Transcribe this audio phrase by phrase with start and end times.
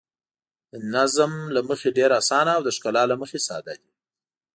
[0.71, 3.91] د نظم له مخې ډېر اسانه او د ښکلا له مخې ساده دي.